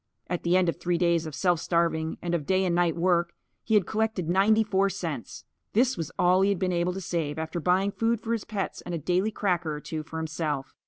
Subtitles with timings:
[0.25, 3.35] At the end of three days of self starving and of day and night work,
[3.63, 5.45] he had collected ninety four cents.
[5.73, 8.81] This was all he had been able to save after buying food for his pets
[8.81, 10.73] and a daily cracker or two for himself.